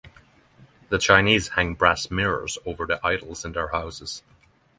[0.89, 4.23] The Chinese hang brass mirrors over the idols in their houses.